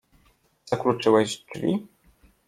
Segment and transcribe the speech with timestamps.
[0.65, 1.87] Zakluczyłeś drzwi?